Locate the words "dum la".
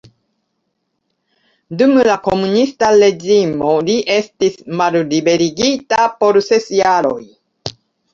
1.81-2.15